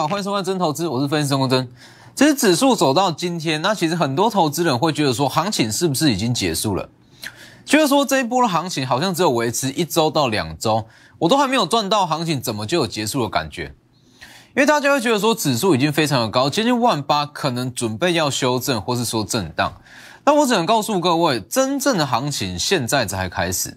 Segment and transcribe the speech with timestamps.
[0.00, 1.68] 好，欢迎收看真投资，我是分析师钟真。
[2.14, 6.88] 其实指数走到今天，那其实很多投资人会觉得说，行情是不是已经结束了？
[7.66, 10.86] 觉得说这一波的行情好像只有维持一周到两周，
[11.18, 13.74] 我都还没有赚到，行情怎么就有结束的感觉？
[14.56, 19.70] 因为大家会觉得说指数已经非常的高，接近万八，可能准备要修正，或是说震荡。
[20.24, 23.76] 那我只能告诉各位，真正的行情现在才开始。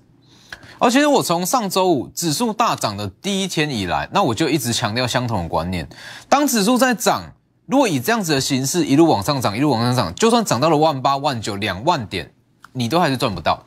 [0.84, 5.88] 而其实我从上周五指数大涨的第一天以来，那我就一直强调相同的观念：
[6.28, 7.24] 当指数在涨，
[7.68, 12.34] 如果以这样子的形式一路往上涨，一路往上涨，就算涨到了万八、万九、两万点，
[12.74, 13.64] 你都还是赚不到。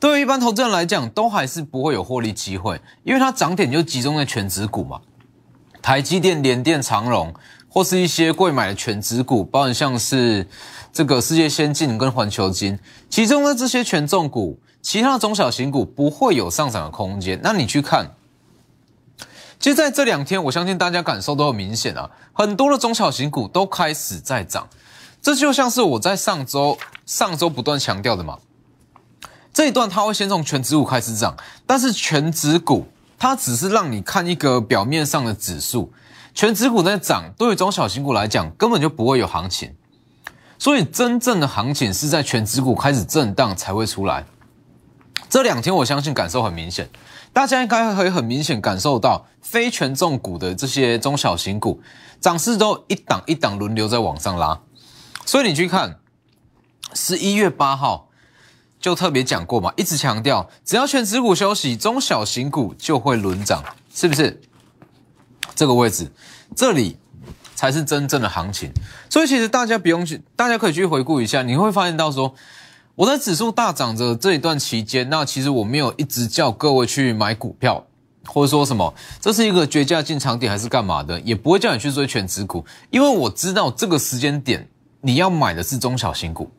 [0.00, 5.00] 对于一般投资人来讲，都还是不会有获利机会，因为它涨点就集中在全指股嘛，
[5.80, 7.32] 台积电、联电、长荣，
[7.68, 10.44] 或是一些贵买的全指股，包含像是
[10.92, 12.76] 这个世界先进跟环球金，
[13.08, 14.58] 其中的这些权重股。
[14.86, 18.14] 其他的中小型股不会有上涨的空间，那你去看，
[19.58, 24.68] 其实在这两天，我相信大家感受都很明显啊，很多的中小型股都开始在涨，
[25.20, 28.38] 这就像是我在上周上周不断强调的嘛，
[29.52, 32.86] 这一段它会先从全指股开始涨，但是全指股
[33.18, 35.92] 它只是让你看一个表面上的指数，
[36.32, 39.74] 全指股在涨，对于中小型股来讲根本就不会有行情，
[40.60, 44.24] 所以真正的行情是在全指股开始震荡才会出来。
[45.36, 46.88] 这两天我相信感受很明显，
[47.30, 51.78] 大家应该可以很明显感受到非权重股的这些中小型股
[52.18, 54.58] 涨势都一档一档轮流在往上拉，
[55.26, 56.00] 所以你去看
[56.94, 58.08] 十一月八号
[58.80, 63.62] 就特别讲过嘛，一直强调只要全指股休息，中小型股就会轮涨，
[63.94, 64.40] 是不是？
[65.54, 66.10] 这个位置
[66.54, 66.96] 这里
[67.54, 68.70] 才是真正的行情，
[69.10, 72.34] 所以其实大家不用去，大家可以去回顾一下，你会发现到说。
[72.96, 77.84] 我在指数大涨的这一段期间，那其实我没有一直叫各位去买股票，
[78.24, 84.66] 或者说什么这是一个绝佳进场点还是干嘛的，也不会叫你去追全指股，因为我知道这个时间点
[85.02, 86.50] 你要买的是中小型股。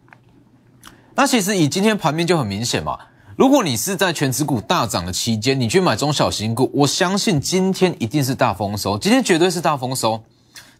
[1.15, 2.99] 那其实以今天盘面就很明显嘛，
[3.35, 10.23] 如果你是在全指股大涨的期间，你去买中小型股，我相信今天一定是大丰收，今天绝对是大丰收。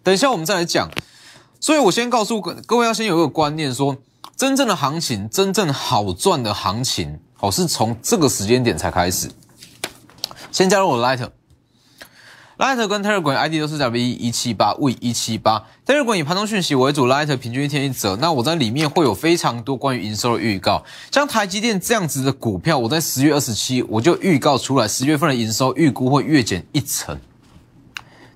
[0.03, 0.87] 等一下我们再来讲，
[1.59, 3.97] 所以我先告诉各各位要先有一个观念说。
[4.37, 9.31] 真正的行情，真正好赚的行情，哦，是从这个时间点才开始。
[10.51, 18.15] 先加入我的 Light，Light 跟 Telegram ID 都是 W 一七八 V 一七八，Telegram 以盘中讯息为主，Light 平均一天一折。
[18.17, 27.19] 那我在里面会有非常多关于营收的预告，像台积电这样子的股票，我在十月二十七我就预告出来，十月份的营收预估会月减一成。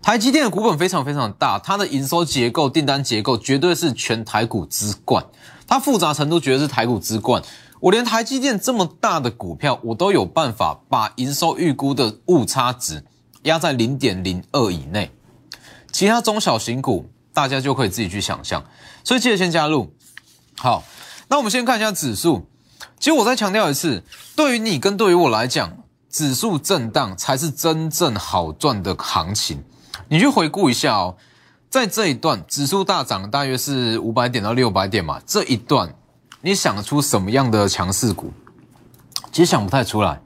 [0.01, 5.23] 台积电的股本非常非常大，它的营收结构、订单结构绝对是全台股之冠。
[5.71, 7.41] 它复杂程度绝对是台股之冠。
[7.79, 13.05] 我连台积电这么大的股票，我都有办法把营收预估的误差值
[13.43, 15.09] 压在零点零二以内。
[15.89, 18.65] 其他中小型股，大家就可以自己去想象。
[19.05, 19.93] 所以记得先加入。
[20.57, 20.83] 好，
[21.29, 22.45] 那我们先看一下指数。
[22.99, 24.03] 其实我再强调一次，
[24.35, 25.77] 对于你跟对于我来讲，
[26.09, 29.63] 指数震荡才是真正好赚的行情。
[30.09, 31.15] 你去回顾一下哦，
[31.71, 35.21] 在这一段指数大涨，大约是五百点到六百点嘛。
[35.25, 35.89] 这一段
[36.41, 38.29] 你想出什么样的强势股？
[39.31, 40.21] 其实想不太出来。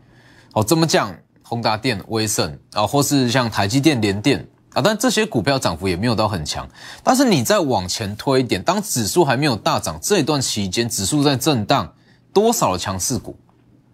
[0.53, 1.15] 哦，这么讲？
[1.43, 6.67] 宏达电、威盛啊，或是像台积电、联电啊，但这些股票涨幅也没有到很强。
[7.03, 11.93] 但是你再往前推一点，当指数还没有大涨这一段期间，指数在震荡，
[12.33, 13.37] 多少的强势股？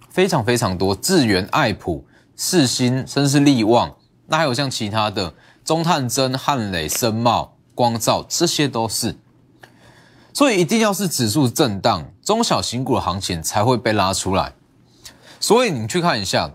[0.10, 2.06] 非常非常多，智源、爱普、
[2.38, 3.94] 世新，甚至是力旺，
[4.28, 5.34] 那还有像其他的。
[5.64, 9.18] 中探针、汉磊、深茂、光照，这些都是，
[10.34, 14.54] 所以一定要是指数震荡，中小型股的行情才会被拉出来。
[15.40, 16.52] 所以你去看一下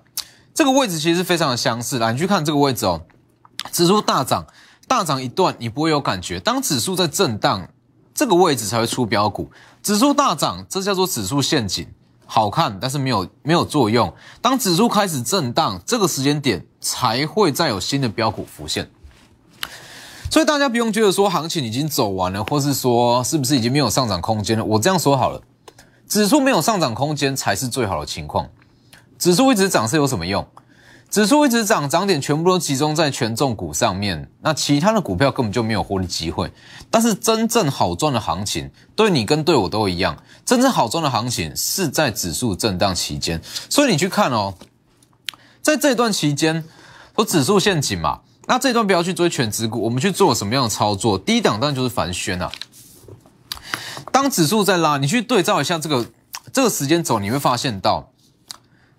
[0.54, 1.98] 这个位置，其实非常的相似。
[1.98, 3.02] 来，你去看这个位置哦，
[3.72, 4.46] 指数大涨，
[4.88, 6.38] 大涨一段，你不会有感觉。
[6.40, 7.68] 当指数在震荡，
[8.14, 9.50] 这个位置才会出标股。
[9.82, 11.86] 指数大涨，这叫做指数陷阱，
[12.26, 14.12] 好看，但是没有没有作用。
[14.40, 18.90] 当指数开始震荡，这个时间点才会再有新的标股浮现。
[20.30, 24.64] 所以大家不用觉得说行情已经走完了，或是说是不是已经没有上涨空间了？
[24.64, 25.40] 我这样说好了，
[26.06, 28.46] 指数没有上涨空间才是最好的情况。
[29.18, 30.46] 指数一直涨是有什么用？
[31.08, 36.52] 指数一直涨，涨点全部都集中在权重股上面，那其他的股票根本就没有获利机会。
[36.90, 43.40] 但是真正好赚的行情，对你跟对我都一样，真正好赚的行情是在指数震荡期间。
[43.70, 44.52] 所以你去看哦，
[45.62, 46.62] 在这段期间，
[47.14, 48.20] 说指数陷阱嘛。
[48.46, 51.18] 那这一段不要去追全指股，我们去做什么样的操作？
[51.18, 52.50] 第一档当然就是凡轩啊。
[54.12, 56.06] 当指数在拉，你去对照一下这个
[56.52, 58.10] 这个时间轴，你会发现到，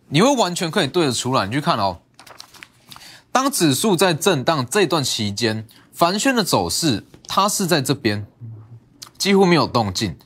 [0.09, 1.45] 你会完全可以对得出来。
[1.45, 1.99] 你去看哦，
[3.31, 8.27] 当指数在震荡这段期间，凡轩的走势它是在这边，
[9.17, 10.17] 几乎没有动静。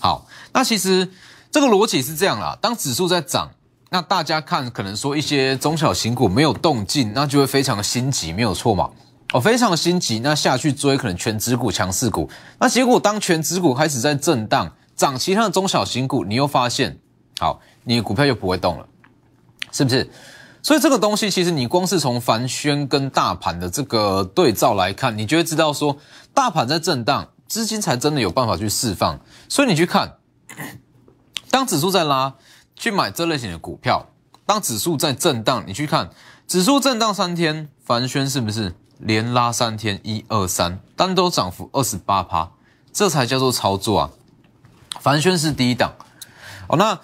[0.00, 1.12] 好，那其实
[1.50, 3.50] 这个逻辑是这样啦，当指数在涨，
[3.92, 8.88] 那大家看可能说一些中小型股没有动静，那就会非常的心急，没有错嘛。
[9.32, 12.28] 哦，非常的心急，那下去追可能全指股、强势股，
[12.58, 16.98] 那结果当全指股开始在震荡，涨其他的中小型股，你又发现，
[17.38, 18.86] 好，你的股票又不会动了，
[19.70, 20.08] 是不是？
[20.62, 25.96] 所以这个东西其实你光是从凡轩跟大盘的这个对照来看，你就会知道说，
[26.34, 29.20] 大盘在震荡，资金才真的有办法去释放。
[29.48, 30.16] 所以你去看，
[31.50, 32.34] 当指数在拉，
[32.80, 34.06] 去买这类型的股票；
[34.46, 36.08] 当指数在震荡，你去看
[36.48, 38.74] 指数震荡三天，凡轩是不是？
[38.98, 42.50] 连拉三天，一二三，单周涨幅二十八趴，
[42.90, 44.10] 这才叫做操作啊！
[44.98, 45.92] 凡轩是第一档
[46.68, 46.76] 哦。
[46.76, 46.98] 那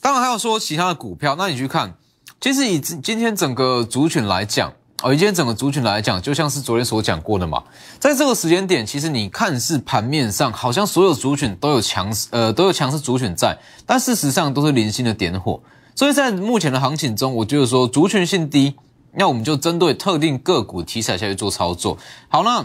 [0.00, 1.94] 当然还有说其他的股票，那你去看，
[2.40, 7.62] 其实以今天整个族群来讲，哦，今天整个族群来讲，就像是昨天所讲过的嘛，
[7.98, 15.62] 在这个时间点，其实你看似盘面上好像所有族群都有强势，呃，都有强势族群在，但事实上都是零星的点火。
[15.94, 18.74] 所以在目前的行情中，我就是说族群性低。
[19.12, 21.98] 那我们就针对特定个股题材下去做操作。
[22.28, 22.64] 好，那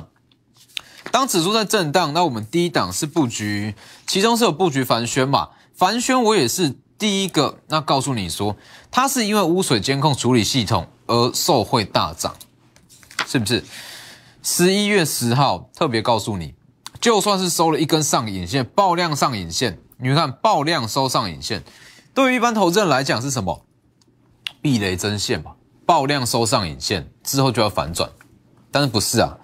[1.09, 3.73] 当指数在震荡，那我们第一档是布局，
[4.05, 5.49] 其中是有布局凡轩嘛？
[5.73, 7.57] 凡轩我也是第一个。
[7.69, 8.55] 那告诉你说，
[8.91, 12.35] 它是因为污水监控处理系统而受惠大涨，
[13.27, 13.63] 是不是？
[14.41, 16.53] 十一月十号特别告诉你，
[17.01, 21.63] 就算是收了一根上影线，爆量上影线，你看爆量收上影线，
[22.13, 23.65] 对于一般投资人来讲是什么？
[24.61, 25.55] 避雷针线吧。
[25.85, 28.09] 爆量收上影线之后就要反转，
[28.71, 29.37] 但是不是啊？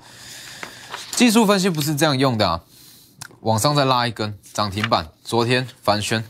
[1.12, 2.62] 技术分析不是这样用的啊！
[3.42, 6.24] 往上再拉一根涨停板，昨天凡轩，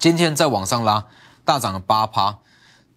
[0.00, 1.06] 今天再往上拉，
[1.44, 2.38] 大涨了八趴，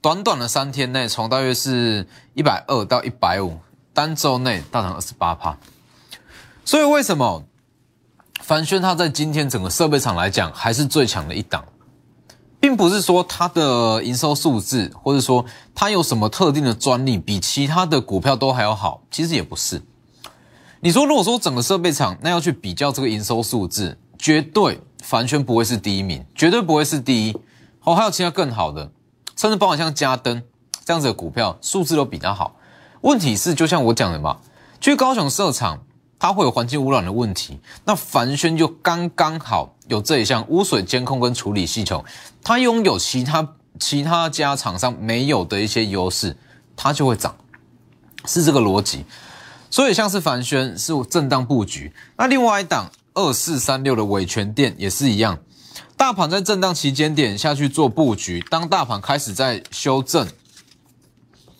[0.01, 3.57] 短短的三天内从大约是一百二到一百五，
[3.93, 5.57] 单周内大涨二十八趴。
[6.63, 7.43] 所以为什么
[8.41, 11.63] 凡轩它在今天整个设备厂来讲还是最强的一档？
[12.59, 15.45] 并不是说它的营收数字，或者说
[15.75, 19.81] 它有什么特定的专利比其他的股票都还要好，其实也不是。
[20.79, 27.35] 你说如果说整个设备厂那要去比较这个营收数字，绝对凡轩不会是第一名，绝对不会是第一。
[27.83, 28.91] 哦，还有其他更好的，
[29.37, 30.43] 甚至包括像嘉登
[30.83, 32.57] 这样子的股票，数字都比它好。
[33.01, 34.39] 问题是，就像我讲的嘛，
[34.81, 35.79] 去高雄设厂。
[36.19, 42.03] 它会有环境污染的问题，那凡轩就刚刚好有这一项污水监控跟处理系统，
[42.43, 43.47] 它拥有其他
[43.79, 46.35] 其他家厂商没有的一些优势，
[46.75, 47.35] 它就会涨，
[48.25, 49.05] 是这个逻辑。
[49.69, 55.37] 所以像是凡轩是震荡布局，那另外一档二四三六的伟权店也是一样，
[55.97, 60.27] 大盘在震荡期间点下去做布局，当大盘开始在修正，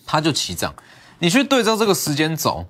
[0.06, 0.72] 它就起涨。
[1.18, 2.66] 你去对照这个时间轴。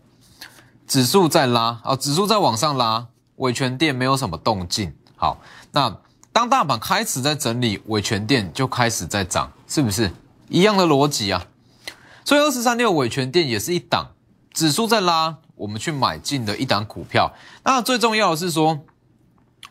[0.86, 4.94] 指数在拉啊，指数在往上拉，伟权店没有什么动静。
[5.16, 5.36] 好，
[5.72, 5.94] 那
[6.32, 10.10] 当大盘开始在整理，伟权店就开始在涨，是不是
[10.48, 11.44] 一样的逻辑啊？
[12.24, 14.12] 所以二四三六伟权店也是一档，
[14.54, 17.34] 指数在拉，我们去买进的一档股票。
[17.64, 18.80] 那最重要的是说，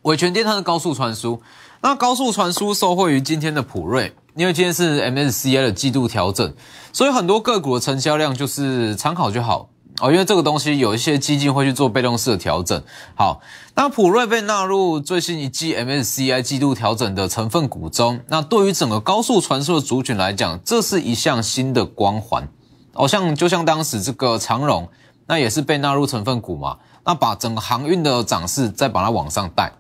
[0.04, 1.42] 伟权店它是高速传输，
[1.82, 6.54] 那高速传输受惠于今天的普瑞，因为今天是 MSCI 的季度调整，
[6.92, 9.70] 所以很多个股的成交量就是参考就好。
[10.00, 12.80] 哦，因为这个东西有一些基金会去做被动式的调整。
[13.16, 13.42] 好，
[13.74, 18.20] 那普瑞被纳入最新一季 MSCI 季度调整的成分股中。
[18.28, 22.48] 那对于整个高速传输的族群来讲，这是一项新的光环。
[22.94, 24.88] 哦，像就像当时这个长荣，
[25.26, 26.78] 那也是被纳入成分股嘛。
[27.04, 29.74] 那把整个航运的涨势再把它往上带，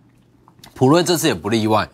[0.77, 1.89] 普瑞这次也不例外。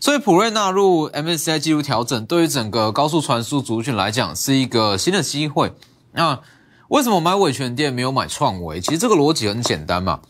[0.00, 5.72] 所以普瑞纳入 MSCI 季度调整，对于整个高速传输族群来讲，是一个新的机会。
[6.12, 6.40] 那
[6.88, 8.80] 为什么买伟权店没有买创维？
[8.80, 10.20] 其实这个逻辑很简单嘛，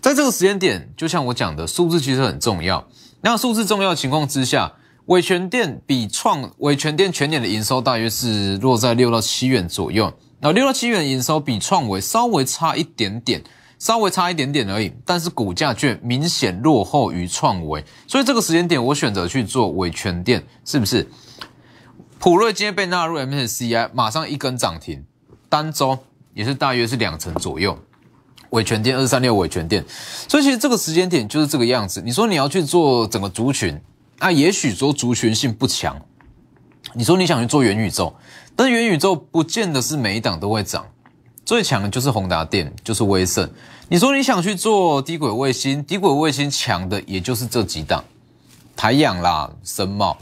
[0.00, 2.84] 在这个时间点，就像我讲的，数字其实很重要。
[3.20, 4.72] 那数字重要的情况之下，
[5.06, 10.12] 伟权店比创伟权店全年的营收大约是落在六到七元左右。
[10.40, 13.42] 那六到七元营收比创维稍微差一点点，
[13.84, 17.84] 稍微差一点点而已，但是股价却明显落后于创维。
[18.06, 21.06] 所以这个时间点，我选择去做伟权店，是不是？
[22.18, 25.04] 普瑞今天被纳入 MSCI，马上一根涨停。
[25.50, 25.98] 单周
[26.32, 27.78] 也是大约是两成左右，
[28.48, 29.84] 伟权店二三六伟权店，
[30.28, 32.00] 所以其实这个时间点就是这个样子。
[32.00, 33.78] 你说你要去做整个族群，
[34.18, 36.00] 那也许说族群性不强。
[36.94, 38.16] 你说你想去做元宇宙，
[38.56, 40.86] 但元宇宙不见得是每一档都会涨，
[41.44, 43.46] 最强的就是宏达电，就是威盛。
[43.88, 48.02] 你说你想去做低轨卫星，低轨卫星强的也就是这几档，
[48.74, 50.16] 台阳啦、深茂。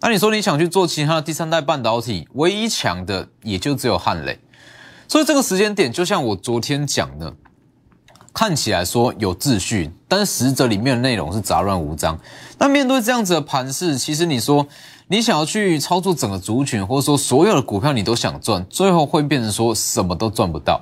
[0.00, 4.38] 那你说你想去做其他的第三代半导体，唯一强的也就只有汉磊。
[5.06, 7.34] 所以这个时间点，就像我昨天讲的，
[8.32, 12.18] 看起来说有秩序，但是实则里面的内容是杂乱无章。
[12.58, 14.66] 那面对这样子的盘势，其实你说
[15.08, 20.80] 你想要去操作整个族群，或者说所有的股票你都想赚，最后会变成说什么都赚不到。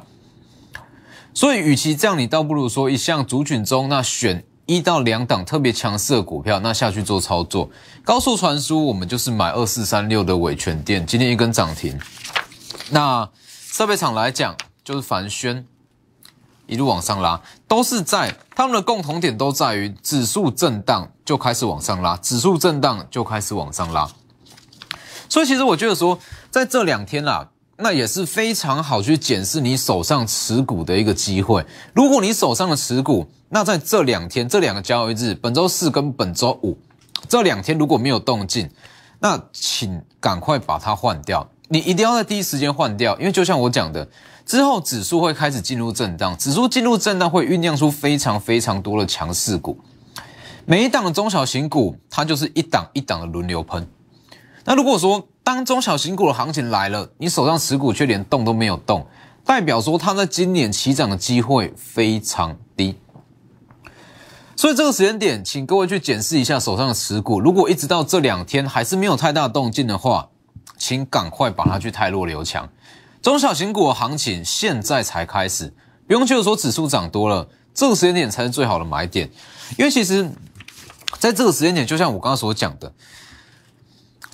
[1.35, 7.71] 所以，与其这样，你倒不如说一项族群中那选一到两档特别强势的股票，那下去做操作。
[8.05, 11.99] 高速传输，我们就是买二四三六的伟权店，今天一根涨停。
[12.91, 15.67] 那设备厂来讲，就是凡轩
[16.67, 24.07] 一路往上拉，都是在他们的共同点都在于指数震荡就开始往上拉，指数震荡就开始往上拉。
[25.31, 26.19] 所以，其实我觉得说，
[26.51, 27.49] 在这两天啦。
[27.79, 31.64] 那也是非常好去检视你手上持股的一个机会。
[31.95, 36.79] 如果你手上的持股，那在这两天这两个交易日，本周四跟本周五
[37.29, 38.71] 这两天如果没有动静，
[39.19, 41.49] 那请赶快把它换掉。
[41.69, 44.07] 你一定要在第一时间换掉，因为就像我讲的，
[44.45, 49.79] 之后指数会开始进入震荡，指数进入震荡会酝酿出非常非常多的强势股。
[50.67, 53.88] 每一档的中小型股，它就是一档一档的轮流喷。
[54.64, 59.05] 那如果说，当中小型股的行情来了，你手上持股却连动都没有动，
[59.45, 62.97] 代表说它在今年起涨的机会非常低。
[64.55, 70.29] 所以这个时间点，请各位去检视一下手上的持股，如果一直到这两天还是没有太大动静的话，
[70.79, 72.69] 请赶快把它去太弱留强。
[73.21, 75.75] 中小型股的行情现在才开始，
[76.07, 79.29] 不用觉得说指数涨多了，这个时间点才是最好的买点，
[79.77, 80.31] 因为其实
[81.19, 82.93] 在这个时间点，就像我刚刚所讲的。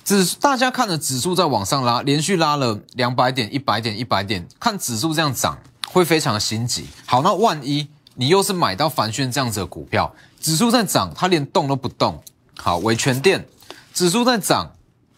[0.03, 6.87] 指大家看着指数在往上拉，连续拉了两百点、一百点、一百点，看指数这样涨，会非常的心急。
[7.05, 12.21] 好，那万一你又是买到凡轩这样子的股票，指数在涨，它连动都不动。
[12.57, 13.47] 好，维权店
[13.93, 14.71] 指数在涨，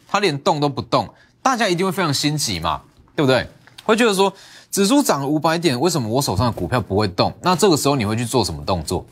[0.07, 1.07] 它连动都不动，
[1.41, 2.81] 大家一定会非常心急嘛，
[3.15, 3.47] 对不对？
[3.83, 4.31] 会觉得说
[4.69, 7.33] 指数涨了五百点，为什么我手上的股票不会动？
[7.41, 9.05] 那这个时候你会去做什么动作？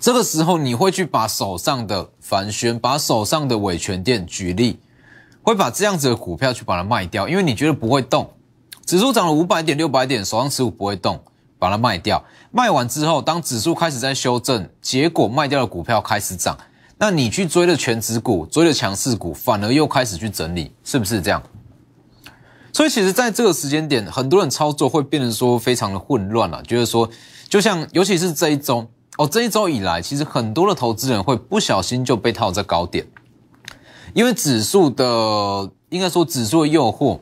[0.00, 4.80] 这个时候你会去把手上的凡轩，把手上的维权店举例。
[5.44, 8.32] 会把这样子的股票去把它卖掉，因为你觉得不会动，
[8.86, 11.22] 指数涨了五百点、六百点，手上持股不会动，
[11.58, 12.24] 把它卖掉。
[12.50, 16.56] 卖完之后，当指数开始在修正，结果卖掉的股票开始涨，
[16.96, 21.42] 那你去追的全指股、追的强势股，反而又开始去整理，是不是这样？
[22.72, 27.08] 所以其实在这个时间点，很多人操作会变得说非常的混乱了，就是说，
[27.48, 28.86] 就像尤其是这一周
[29.18, 33.06] 哦，这一周以来，其实很多的投资人会不小心就被套在高点。
[34.14, 37.20] 因为指数的，应该说指数的诱惑，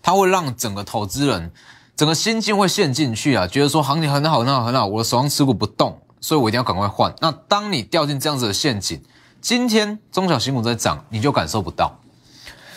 [0.00, 1.50] 它会让整个投资人
[1.96, 7.12] 整个心境会陷进去啊，觉得说行情很好很好很好，我的手上持股不动，所以我一定要赶快换。
[7.20, 9.02] 那当你掉进这样子的陷阱，
[9.40, 11.98] 今天中小型股在涨，你就感受不到。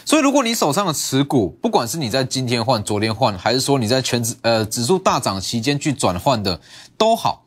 [0.04, 6.60] 所以如果你手上的持股，不管是你在今天换、昨天换，还是说你在全指呃指数大涨期间去转换的，
[6.98, 7.46] 都好。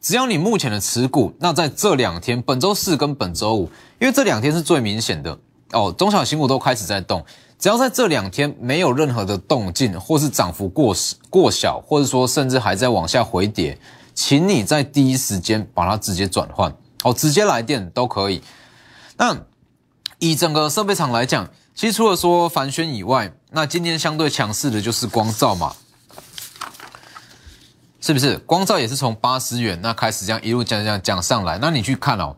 [0.00, 5.38] 只要你目前的持股，那在这两天，本周四跟本周五，因为这两天是最明显的
[5.72, 7.24] 哦，中小型股都开始在动。
[7.58, 10.96] 只要在这两天没有任何的动静，或是涨幅过
[11.28, 13.78] 过小，或者说甚至还在往下回跌，
[14.14, 18.42] 请你在第一时间把它直接转换哦，直接来电都可以。
[19.18, 19.36] 那
[20.18, 25.76] 以整个设备厂来讲，其实除了说凡轩以外，那今天相对强势的就是光照嘛。
[28.00, 31.58] 是不是光照也是从八十元那开始这样一路讲讲讲上来？
[31.58, 32.34] 那你去看哦，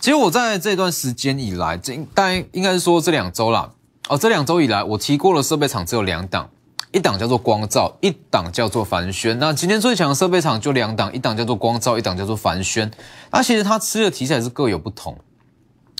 [0.00, 3.70] 其实我在这段时间以来，这大概应该是说这两周啦。
[4.08, 6.48] 哦，这两周以来我提过了设备厂只有两档，
[6.90, 9.38] 一档叫做光照，一档叫做凡轩。
[9.38, 12.90] 那今天最强的设备厂就两档，一档叫做光照，一档叫做凡轩。
[13.30, 15.16] 那其实它吃的题材是各有不同，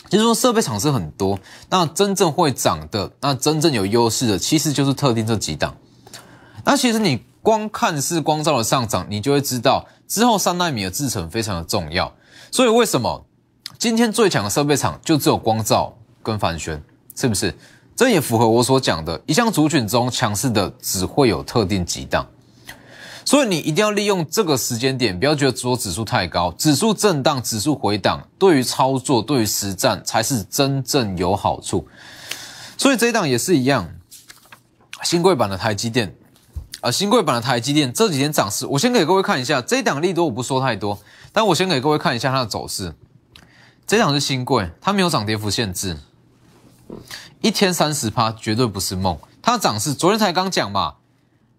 [0.09, 1.39] 就是说设备厂是很多，
[1.69, 5.77] 那真正会涨的，那真正有优势的，其实就是特定这几档。
[6.65, 7.23] 那其实你。
[7.43, 12.13] 光看是光照的上涨，你就会知道之后三纳米的制程非常的重要。
[12.51, 13.25] 所以为什么
[13.81, 15.91] 今天最强的设备厂就只有光照
[16.23, 16.79] 跟凡轩，
[17.17, 17.57] 是不是？
[17.97, 22.27] 这也符合我所讲的，一项族群中强势的只会有特定几档。
[23.25, 31.89] 所以你一定要利用这个时间点，不要觉得说指数太高，指数震荡、指数回档，对于操作、对于实战才是真正有好处。
[32.77, 33.91] 所以这一档也是一样，
[35.05, 36.15] 新贵版的台积电。
[36.83, 39.63] 啊，新贵版的台积电这几天涨势，我先给各位看一下。
[39.63, 40.99] 这一档利多我不说太多，
[41.33, 42.95] 但我先给各位看一下它的走势。
[43.91, 45.99] 这档是新贵，它没有涨跌幅限制，
[47.41, 49.19] 一天三十趴绝对不是梦。
[49.43, 50.95] 它的涨势昨天才刚讲嘛，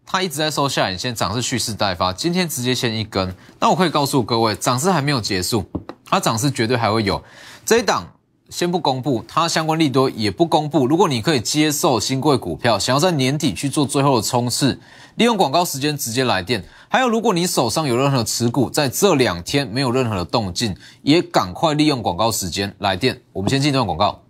[0.05, 2.13] 它一直在收下影线，涨势蓄势待发。
[2.13, 5.69] 今天直接先一根，那我可以告诉各位，涨势还没有结束，
[6.05, 7.21] 它涨势绝对还会有。
[7.65, 8.07] 这一档
[8.51, 10.86] 先不公布，它相关利多也不公布。
[10.86, 14.77] 如果你可以接受新贵股票，想要在年底去做最后的冲刺，
[15.15, 16.63] 利用广告时间直接来电。
[16.89, 23.22] 还有，如果你手上有任何持股，在这两天没有任何的动静，也赶快利用广告时间来电。
[23.31, 24.22] 我们先进一段广告。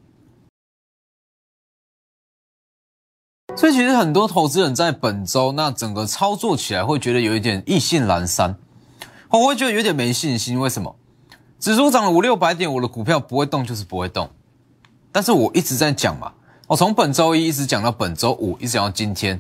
[3.58, 8.56] 所以，其实很多投资人在本周那整个操作起来会觉得有一点意兴阑珊，
[9.30, 10.60] 我会觉得有点没信心。
[10.60, 10.96] 为什么？
[11.62, 14.28] 指数涨了五六百点，我的股票不会动就是不会动。
[15.12, 16.34] 但是我一直在讲嘛，
[16.66, 19.40] 我从本周一一直讲到本周五，一直讲到今天，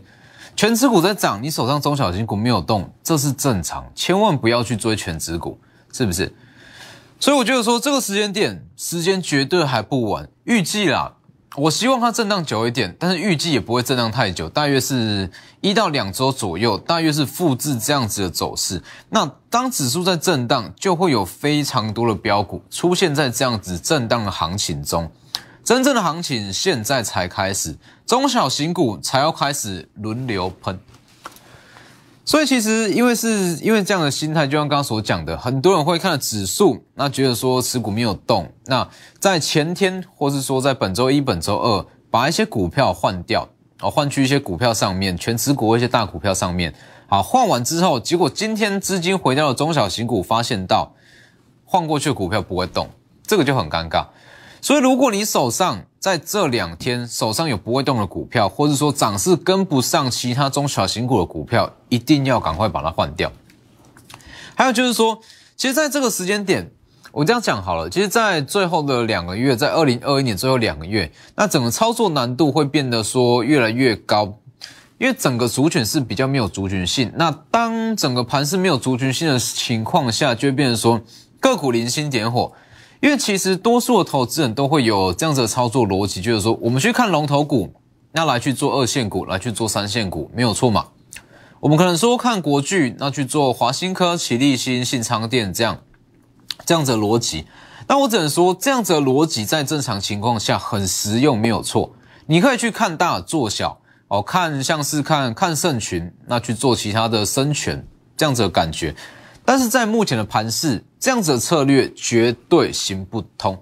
[0.55, 5.59] 全指股在涨，你手上中小型股没有动，这是正常，千万不要去追全指股，
[5.91, 6.31] 是不是？
[7.19, 11.15] 所以我觉得说这个时间点，时间绝对还不晚，预计啦。
[11.57, 15.29] 我希望它震荡久一点，但是预计也不会震荡太久，大约是
[15.59, 18.81] 一到两周左右，大约是复制这样子的走势。
[19.09, 25.11] 那当指数在震荡，就会有非常多的标股出现在这样子震荡的行情中。
[25.61, 30.79] 真正的行情现在才开始，中小型股才要开始轮流喷。
[32.31, 38.87] 所以其实，因为是因为这样的心态，就像刚刚所讲的，很多人会看指数，那觉得说持股没有动，那
[39.19, 43.45] 在前天或是说在本周一、本周二，把一些股票换掉，
[43.81, 46.73] 哦，换去一些股票上面，全持股一些大股票上面，
[47.07, 50.93] 好，换完之后，结果今天资金回到了中小型股，发现到
[51.65, 52.87] 换过去的股票不会动，
[53.27, 54.05] 这个就很尴尬。
[54.61, 63.31] 所以，如果你手上在这两天手上有不会动的股票，或者说涨势跟不上其他中小型股的股票，一定要赶快把它换掉。
[64.53, 65.19] 还有就是说，
[65.57, 66.69] 其实在这个时间点，
[67.11, 74.37] 我这样讲好了，其实，在最后的两个月，在二零二一年最后两个月，那整个操作难度会变得说越来越高，
[74.99, 77.11] 因为整个族群是比较没有族群性。
[77.15, 81.01] 那当整个盘是没有族群性的情况下，就会变成说
[81.39, 82.51] 个股零星点火。
[83.01, 87.73] 因为其实多数的投资人都会有这样子的操作逻辑，就是说我们去看龙头股，
[88.11, 90.85] 那来去做二线股，来去做三线股，没有错嘛？
[91.59, 95.79] 我们可能说看国巨，那去做华新科、启力新、信昌电这样
[96.63, 97.45] 这样子的逻辑。
[97.87, 101.91] 那我只能说这样子的逻辑在正常情况下很实用，没有错。
[102.27, 107.83] 你可以去看大做小哦，看像是看看圣群，那去做其他的生权
[108.15, 108.95] 这样子的感觉。
[109.43, 113.59] 但是在目前的盘势，这样子的策略绝对行不通。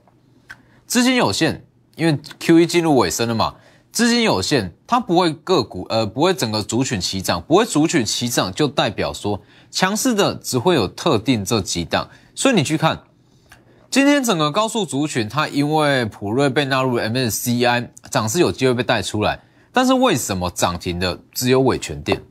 [0.86, 3.56] 资金有限，因为 Q E 进入尾声了嘛，
[3.94, 12.10] 资金有限，它不会个股，呃，不会整个族群齐涨，不会族群齐涨，就代表说强势的只会有特定这几档。
[12.36, 13.04] 所以你去看，
[13.90, 19.40] 今天整个高速族群，它因为普瑞被纳入 M S C I，涨势有机会被带出来，
[19.72, 22.22] 但是为什么涨停的只有伟权店，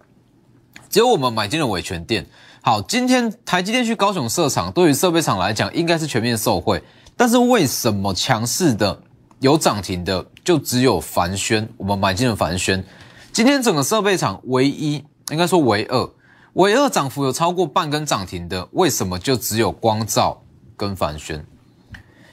[0.90, 2.26] 只有我们买进了伟权店？
[2.62, 6.82] 好，今天台积电去高雄设厂，对于设备厂来讲，应该是全面受惠。
[7.16, 9.00] 但是为什么强势的
[9.40, 11.68] 有涨停的，就只有凡轩？
[11.76, 12.84] 我们买进了凡轩。
[13.32, 16.10] 今天整个设备厂唯一，应该说唯二，
[16.54, 20.42] 唯二涨幅有超过半根涨停的，为什么就只有光照
[20.76, 21.44] 跟凡轩？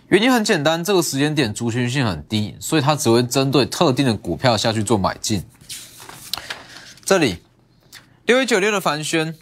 [0.08, 5.44] 原因很简单，这个时间点族群性很低，所以它只会针对特定的股票下去做买进。
[7.04, 7.38] 这里
[8.26, 9.36] 六一九六的凡轩。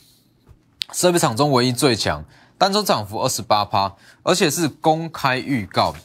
[0.91, 2.26] 设备厂中唯一最强，
[2.58, 5.96] 单周涨幅二十八趴，而且是公开预告。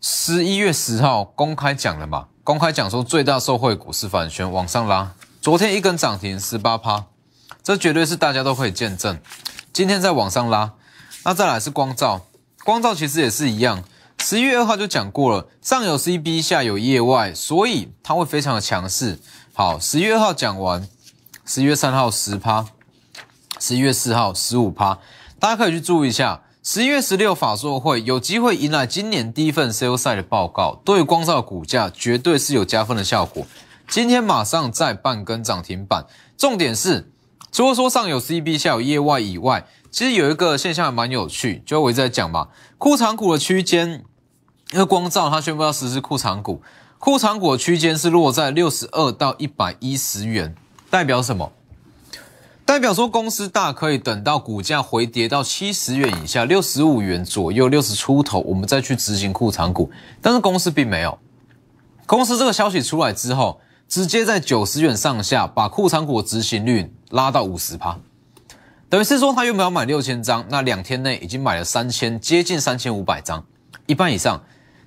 [0.00, 2.28] 十一月十号公开讲了嘛？
[2.42, 5.12] 公开讲说最大受惠股是反旋往上拉，
[5.42, 7.04] 昨天一根涨停十八趴，
[7.62, 9.20] 这绝对是大家都可以见证。
[9.74, 10.72] 今天在往上拉，
[11.24, 12.24] 那再来是光照，
[12.64, 13.84] 光照其实也是一样。
[14.20, 19.18] 十一月二号就讲过了，上有 CB，下有业外，所以它会非常的强势。
[19.52, 20.88] 好，十一月二号讲完，
[21.46, 22.66] 十一月三号十趴。
[23.60, 24.98] 十一月四号十五趴，
[25.38, 26.42] 大家可以去注意一下。
[26.62, 33.46] 十一月十六法说会有机会迎来今年第一份 sales 的报告，对光照股价绝对是有加分的效果。
[33.86, 36.06] 今天马上再半根涨停板，
[36.38, 37.12] 重点是
[37.52, 44.02] 除了说上有 CB 下有业外以外，其实有一个现象还蛮有趣，就我一直在讲嘛，库藏股的区间，
[44.72, 46.62] 因为光照它宣布要实施库藏股，
[46.98, 50.54] 库藏股的区间是落在六十二到一百一十元，
[50.94, 51.50] 代表什么？
[52.64, 59.90] 代表说公司大可以等到股价回跌到七十元以下，六十五元左右，六十出头，我们再去执行库藏股。
[60.22, 61.18] 但是公司并没有，
[62.06, 67.98] 公司这个消息出来之后，直接在九十元上下把库藏股的执行率拉到五十趴，
[68.88, 73.44] 等于是说他原本要买六千张，那两天内已经买了三千，接近三千五百张，
[73.86, 74.40] 一半以上，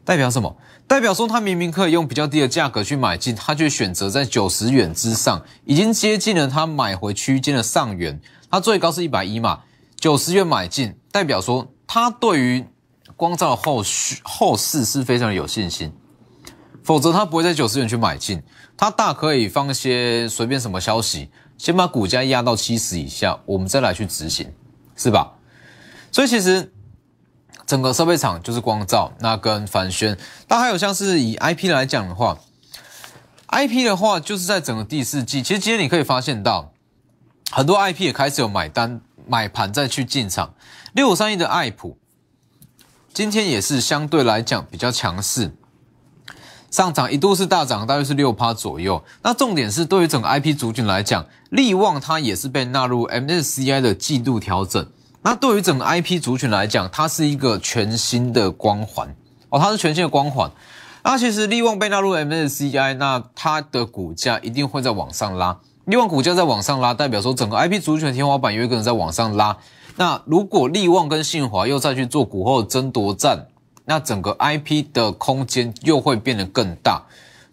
[0.05, 0.55] 代表什么？
[0.87, 8.19] 代表说，他明明可以用比较低的价格去买进，他却选择在九十元之上，已经接近了他买回区间的上缘。
[8.49, 9.63] 他最高是一百一嘛，
[9.99, 12.65] 九十元买进，代表说他对于
[13.17, 15.91] 光照的后续后市是非常有信心，
[16.81, 18.41] 否则他不会在九十元去买进，
[18.77, 24.49] 他大可以放些随便什么消息，先把股价压到七十以下，我们再来去执行，
[24.95, 25.33] 是吧？
[26.13, 26.71] 所以其实
[27.67, 32.39] 整个设备厂就是光照，那跟凡轩，那还有像是以 IP 来讲的话
[33.49, 36.71] ，IP 的话就是在整个第四季，其实今天你可以发现到
[37.51, 40.53] 很多 IP 也开始有买单买盘再去进场，
[40.93, 41.97] 六五三一的爱普。
[43.13, 45.53] 今天也是相对来讲比较强势，
[46.71, 49.03] 上涨一度是大涨，大约是六趴左右。
[49.23, 54.89] 那重点是对于整个 IP 族群来讲，利旺它也是被纳入 MSCI 的季度调整。
[55.27, 59.13] 那对于整个 IP 族群来讲，它是一个全新的光环
[59.49, 60.49] 哦，它是全新的光环。
[61.03, 65.59] 那其实利旺被纳入 MSCI，那它的股价一定会在往上拉。
[65.83, 69.57] 利旺股价在往上拉，代表说整个 IP 族群天花板有一个人在往上拉。
[69.97, 73.47] 那如果利旺跟信华又再去做股后争夺战，
[73.83, 77.03] 那整个 IP 的空间又会变得更大。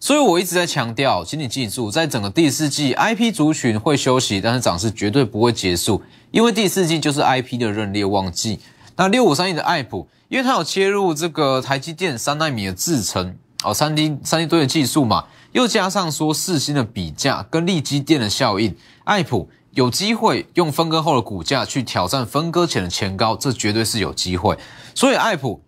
[0.05, 8.59] 所以我一直在强调，请你记住，在整个第四季，IP 族群会休息，但是涨势绝对不会结束，因为第四季就是 IP 的认列旺季。
[8.97, 19.49] 那六五三一的爱普，因为它有切入这个台积电三纳米的制程哦，三 D 三 D 堆的技术嘛，又加上说四星的比价跟利基电的效应，爱普。
[19.71, 24.55] 有机会用分割后的股价去挑战分割前的前高，这绝对是有机会。
[24.93, 25.59] 所以爱普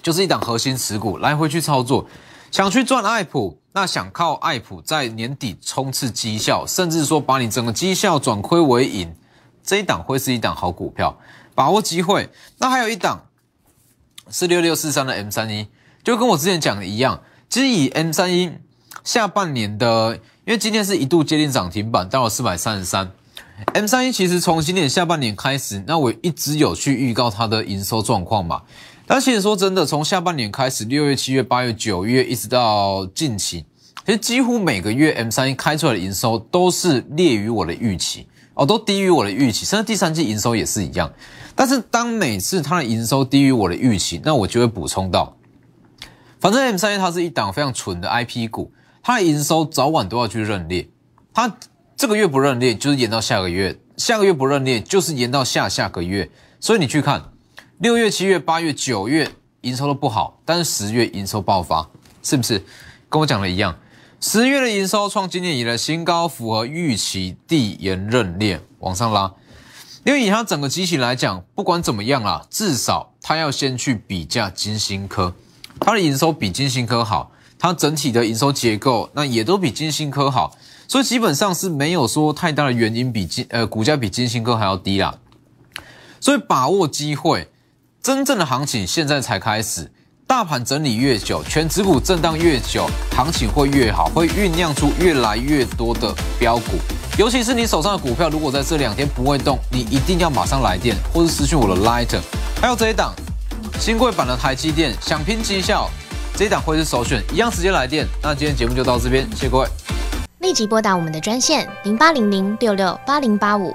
[0.00, 2.06] 就是一档核心持股，来回去操作。
[2.56, 9.14] 想去赚爱普，那想靠爱普在年底冲刺绩效，甚至说把你整个绩效转亏为盈，
[9.62, 11.18] 这一档会是一档好股票，
[11.54, 12.30] 把握机会。
[12.56, 13.26] 那还有一档
[14.30, 15.68] 是六六四三的 M 三一，
[16.02, 18.50] 就跟我之前讲的一样，其实以 M 三一
[19.04, 20.14] 下半年的，
[20.46, 23.12] 因为今天是一度接近涨停板，到了四百三十三。
[23.74, 28.62] M 三一其实从今年下半年开始，那我一直有去预告它的营收状况嘛。
[29.06, 33.64] 但其实说真的，从下半年开始，六月、七月、八月、九月，一直到近期，
[34.04, 41.12] 其实几乎每个月 M 三一开出来的营收都是劣于我的预期哦，都低于我的预期，甚至第三季营收也是一样。
[41.54, 45.36] 但是当每次它的营收低于我的预期，那我就会补充到，
[46.40, 50.88] 反正 M 三一它是一档非常纯的 IP 股，它的营收早晚都要去认列，
[51.32, 51.56] 它。
[51.98, 56.30] 这个月不认列，就是延到下个月；下个月不认列，就是延到下下个月。
[56.60, 57.32] 所以你去看，
[57.78, 61.86] 六月、七月、八月、九月营收都不好，但是十月营收爆发，
[62.22, 62.64] 是不是
[63.10, 63.76] 跟我讲的一样？
[64.18, 69.30] 十月的营收创今年以来新高，符合预期，递延认列往上拉。
[70.06, 75.34] 因为以它整个机型来讲，不管怎么样啦，至少它要先去比价金星科，
[75.78, 80.56] 它的营收比金星科好，它整体的营收结构那也都比金星科好。
[80.88, 85.18] 所以基本上是没有说太大的原因比金呃股价比金星科还要低啦，
[86.18, 87.50] 所以把握机会，
[88.06, 89.90] 真正的行情现在才开始，
[90.28, 96.78] 大盘整理越久，全指股震荡越久，行情会越好，会酝酿出越来越多的标股，
[97.18, 102.20] 尤其是你手上的股票，如果在这两天不会动，你一定要马上来电或是私讯我的 Lighter
[102.60, 103.12] 还有这一档
[103.80, 105.90] 新贵版的台积电，想拼绩效，
[106.36, 108.06] 这一档会是首选，一样直接来电。
[108.22, 109.66] 那今天节目就到这边，谢谢各位。
[110.38, 113.74] 立即拨打我们的专线零八零零六六八零八五